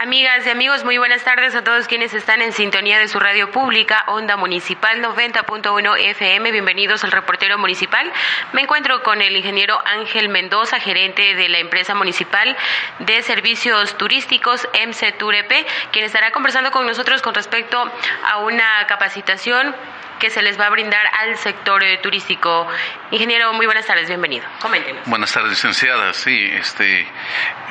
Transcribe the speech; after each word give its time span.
Amigas 0.00 0.46
y 0.46 0.48
amigos, 0.48 0.82
muy 0.82 0.96
buenas 0.96 1.24
tardes 1.24 1.54
a 1.54 1.62
todos 1.62 1.86
quienes 1.86 2.14
están 2.14 2.40
en 2.40 2.54
sintonía 2.54 2.98
de 2.98 3.06
su 3.06 3.20
radio 3.20 3.50
pública, 3.50 4.02
Onda 4.06 4.38
Municipal 4.38 5.02
90.1 5.02 5.98
FM. 5.98 6.52
Bienvenidos 6.52 7.04
al 7.04 7.12
reportero 7.12 7.58
municipal. 7.58 8.10
Me 8.54 8.62
encuentro 8.62 9.02
con 9.02 9.20
el 9.20 9.36
ingeniero 9.36 9.78
Ángel 9.84 10.30
Mendoza, 10.30 10.80
gerente 10.80 11.34
de 11.34 11.50
la 11.50 11.58
empresa 11.58 11.94
municipal 11.94 12.56
de 13.00 13.20
servicios 13.20 13.98
turísticos 13.98 14.66
MC 14.72 15.18
Turepe, 15.18 15.66
quien 15.92 16.06
estará 16.06 16.30
conversando 16.32 16.70
con 16.70 16.86
nosotros 16.86 17.20
con 17.20 17.34
respecto 17.34 17.92
a 18.24 18.38
una 18.38 18.86
capacitación 18.86 19.76
que 20.18 20.30
se 20.30 20.40
les 20.40 20.58
va 20.58 20.66
a 20.66 20.70
brindar 20.70 21.06
al 21.18 21.36
sector 21.36 21.82
eh, 21.82 21.98
turístico. 21.98 22.66
Ingeniero, 23.10 23.52
muy 23.52 23.66
buenas 23.66 23.84
tardes, 23.84 24.08
bienvenido. 24.08 24.46
Coméntenos. 24.60 25.02
Buenas 25.04 25.30
tardes, 25.30 25.50
licenciada. 25.50 26.14
Sí, 26.14 26.50
este, 26.54 27.06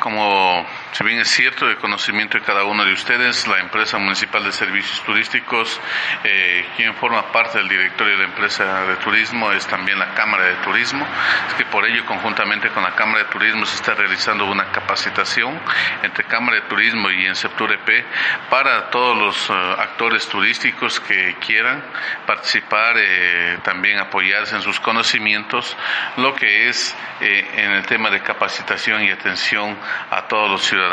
como 0.00 0.66
si 0.94 1.02
bien 1.02 1.18
es 1.18 1.28
cierto 1.28 1.68
el 1.68 1.76
conocimiento 1.78 2.38
de 2.38 2.44
cada 2.44 2.62
uno 2.62 2.84
de 2.84 2.92
ustedes, 2.92 3.48
la 3.48 3.58
empresa 3.58 3.98
municipal 3.98 4.44
de 4.44 4.52
servicios 4.52 5.02
turísticos, 5.02 5.80
eh, 6.22 6.64
quien 6.76 6.94
forma 6.94 7.32
parte 7.32 7.58
del 7.58 7.68
directorio 7.68 8.12
de 8.12 8.22
la 8.22 8.28
empresa 8.28 8.84
de 8.86 8.94
turismo 8.98 9.50
es 9.50 9.66
también 9.66 9.98
la 9.98 10.14
Cámara 10.14 10.44
de 10.44 10.54
Turismo, 10.62 11.04
es 11.48 11.54
que 11.54 11.64
por 11.64 11.84
ello 11.84 12.06
conjuntamente 12.06 12.68
con 12.68 12.84
la 12.84 12.94
Cámara 12.94 13.24
de 13.24 13.30
Turismo 13.30 13.66
se 13.66 13.74
está 13.74 13.94
realizando 13.94 14.46
una 14.46 14.70
capacitación 14.70 15.58
entre 16.04 16.26
Cámara 16.26 16.60
de 16.60 16.68
Turismo 16.68 17.10
y 17.10 17.26
Enceptur 17.26 17.72
EP 17.72 18.06
para 18.48 18.88
todos 18.90 19.18
los 19.18 19.50
eh, 19.50 19.52
actores 19.80 20.28
turísticos 20.28 21.00
que 21.00 21.34
quieran 21.44 21.82
participar, 22.24 22.94
eh, 22.98 23.58
también 23.64 23.98
apoyarse 23.98 24.54
en 24.54 24.62
sus 24.62 24.78
conocimientos, 24.78 25.76
lo 26.18 26.36
que 26.36 26.68
es 26.68 26.96
en 27.20 27.72
el 27.72 27.86
tema 27.86 28.10
de 28.10 28.20
capacitación 28.20 29.02
y 29.02 29.10
atención 29.10 29.76
a 30.10 30.22
todos 30.28 30.50
los 30.50 30.62
ciudadanos. 30.62 30.83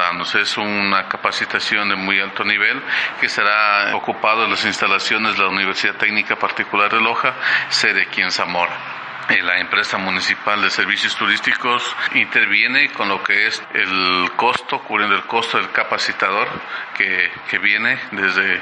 Es 0.42 0.58
una 0.58 1.08
capacitación 1.08 1.90
de 1.90 1.96
muy 1.96 2.20
alto 2.20 2.44
nivel 2.44 2.82
que 3.20 3.28
será 3.28 3.96
ocupado 3.96 4.46
en 4.46 4.52
las 4.52 4.64
instalaciones 4.66 5.34
de 5.34 5.44
la 5.44 5.50
Universidad 5.50 5.96
Técnica 5.96 6.36
Particular 6.36 6.92
de 6.92 7.02
Loja, 7.02 7.34
sede 7.70 8.04
aquí 8.04 8.22
en 8.22 8.32
Zamora 8.32 8.91
la 9.40 9.60
empresa 9.60 9.98
municipal 9.98 10.62
de 10.62 10.70
servicios 10.70 11.16
turísticos 11.16 11.96
interviene 12.16 12.92
con 12.92 13.08
lo 13.08 13.24
que 13.24 13.48
es 13.48 13.64
el 13.74 14.32
costo, 14.36 14.80
cubriendo 14.80 15.16
el 15.16 15.24
costo 15.24 15.58
del 15.58 15.72
capacitador 15.72 16.50
que, 16.98 17.32
que 17.50 17.58
viene 17.60 17.98
desde 18.12 18.62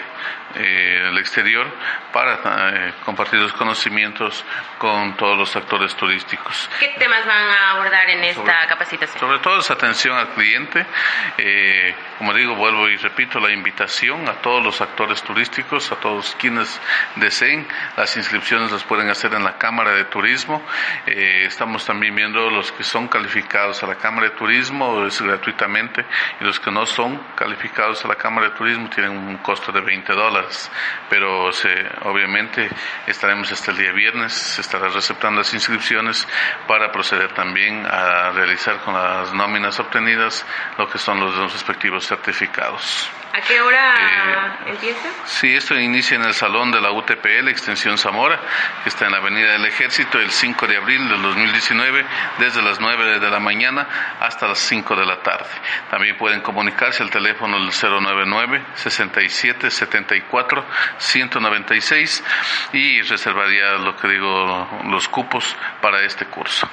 eh, 0.55 1.09
el 1.09 1.17
exterior 1.19 1.67
para 2.11 2.39
eh, 2.87 2.93
compartir 3.05 3.39
los 3.39 3.53
conocimientos 3.53 4.43
con 4.79 5.15
todos 5.15 5.37
los 5.37 5.55
actores 5.55 5.95
turísticos. 5.95 6.67
¿Qué 6.79 6.95
temas 6.97 7.23
van 7.27 7.49
a 7.51 7.71
abordar 7.71 8.09
en 8.09 8.23
esta 8.23 8.65
capacitación? 8.67 9.19
Sobre 9.19 9.37
todo 9.39 9.59
es 9.59 9.69
atención 9.69 10.17
al 10.17 10.29
cliente. 10.29 10.83
Eh, 11.37 11.93
como 12.17 12.33
digo, 12.33 12.55
vuelvo 12.55 12.89
y 12.89 12.97
repito 12.97 13.39
la 13.39 13.51
invitación 13.51 14.27
a 14.27 14.33
todos 14.41 14.63
los 14.63 14.81
actores 14.81 15.21
turísticos, 15.21 15.91
a 15.91 15.97
todos 15.97 16.35
quienes 16.39 16.81
deseen. 17.17 17.67
Las 17.95 18.17
inscripciones 18.17 18.71
las 18.71 18.83
pueden 18.83 19.07
hacer 19.09 19.35
en 19.35 19.43
la 19.43 19.57
Cámara 19.59 19.91
de 19.91 20.05
Turismo. 20.05 20.58
Estamos 21.05 21.85
también 21.85 22.15
viendo 22.15 22.49
los 22.49 22.71
que 22.71 22.83
son 22.83 23.07
calificados 23.07 23.83
a 23.83 23.87
la 23.87 23.95
Cámara 23.95 24.29
de 24.29 24.35
Turismo, 24.35 25.05
es 25.05 25.21
gratuitamente, 25.21 26.05
y 26.39 26.43
los 26.43 26.59
que 26.59 26.71
no 26.71 26.85
son 26.85 27.17
calificados 27.35 28.03
a 28.05 28.07
la 28.07 28.15
Cámara 28.15 28.49
de 28.49 28.55
Turismo 28.55 28.89
tienen 28.89 29.11
un 29.11 29.37
costo 29.37 29.71
de 29.71 29.81
20 29.81 30.13
dólares 30.13 30.69
pero 31.09 31.49
obviamente 32.03 32.69
estaremos 33.07 33.51
hasta 33.51 33.71
el 33.71 33.77
día 33.77 33.91
viernes, 33.91 34.33
se 34.33 34.61
estará 34.61 34.89
receptando 34.89 35.39
las 35.39 35.53
inscripciones 35.53 36.27
para 36.67 36.91
proceder 36.91 37.33
también 37.33 37.85
a 37.85 38.31
realizar 38.31 38.79
con 38.79 38.93
las 38.93 39.33
nóminas 39.33 39.79
obtenidas 39.79 40.45
lo 40.77 40.89
que 40.89 40.97
son 40.97 41.19
los 41.19 41.53
respectivos 41.53 42.07
certificados. 42.07 43.11
¿A 43.31 43.41
qué 43.41 43.61
hora 43.61 44.59
eh, 44.65 44.71
empieza? 44.71 45.09
Sí, 45.25 45.53
esto 45.53 45.79
inicia 45.79 46.15
en 46.15 46.23
el 46.23 46.33
salón 46.33 46.71
de 46.71 46.81
la 46.81 46.91
UTPL, 46.91 47.47
extensión 47.47 47.97
Zamora, 47.97 48.39
que 48.83 48.89
está 48.89 49.05
en 49.05 49.11
la 49.11 49.19
Avenida 49.19 49.51
del 49.51 49.65
Ejército, 49.65 50.19
el 50.19 50.31
5 50.31 50.65
de 50.65 50.77
abril 50.77 51.07
del 51.07 51.21
2019, 51.21 52.05
desde 52.39 52.61
las 52.63 52.79
9 52.79 53.19
de 53.19 53.29
la 53.29 53.39
mañana 53.39 53.87
hasta 54.19 54.47
las 54.47 54.57
5 54.59 54.95
de 54.95 55.05
la 55.05 55.21
tarde. 55.21 55.49
También 55.91 56.17
pueden 56.17 56.41
comunicarse 56.41 57.03
al 57.03 57.11
teléfono 57.11 57.59
del 57.59 57.69
099 57.69 58.65
67 58.73 59.69
74 59.69 60.65
196 60.97 62.23
y 62.73 63.01
reservaría 63.03 63.73
lo 63.73 63.95
que 63.95 64.07
digo 64.07 64.81
los 64.85 65.07
cupos 65.07 65.55
para 65.81 66.01
este 66.01 66.25
curso. 66.25 66.67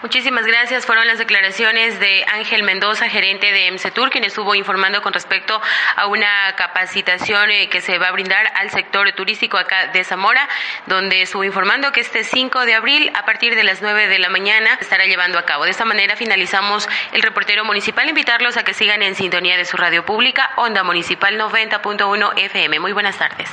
Muchísimas 0.00 0.46
gracias. 0.46 0.86
Fueron 0.86 1.08
las 1.08 1.18
declaraciones 1.18 1.98
de 1.98 2.24
Ángel 2.32 2.62
Mendoza, 2.62 3.08
gerente 3.08 3.50
de 3.50 3.68
MCTUR, 3.72 4.10
quien 4.10 4.22
estuvo 4.22 4.54
informando 4.54 5.02
con 5.02 5.12
respecto 5.12 5.60
a 5.96 6.06
una 6.06 6.54
capacitación 6.54 7.50
eh, 7.50 7.68
que 7.68 7.80
se 7.80 7.98
va 7.98 8.06
a 8.06 8.12
brindar 8.12 8.48
al 8.54 8.70
sector 8.70 9.10
turístico 9.12 9.58
acá 9.58 9.88
de 9.88 10.04
Zamora, 10.04 10.48
donde 10.86 11.22
estuvo 11.22 11.42
informando 11.42 11.90
que 11.90 12.00
este 12.00 12.22
5 12.22 12.64
de 12.64 12.74
abril, 12.74 13.10
a 13.14 13.24
partir 13.24 13.56
de 13.56 13.64
las 13.64 13.82
9 13.82 14.06
de 14.06 14.20
la 14.20 14.28
mañana, 14.28 14.78
estará 14.80 15.04
llevando 15.06 15.36
a 15.36 15.44
cabo. 15.44 15.64
De 15.64 15.72
esta 15.72 15.84
manera 15.84 16.14
finalizamos 16.14 16.88
el 17.12 17.22
reportero 17.22 17.64
municipal. 17.64 18.08
Invitarlos 18.08 18.56
a 18.56 18.62
que 18.62 18.74
sigan 18.74 19.02
en 19.02 19.16
sintonía 19.16 19.56
de 19.56 19.64
su 19.64 19.76
radio 19.76 20.04
pública, 20.04 20.50
Onda 20.54 20.84
Municipal 20.84 21.36
90.1 21.36 22.32
FM. 22.36 22.78
Muy 22.78 22.92
buenas 22.92 23.18
tardes. 23.18 23.50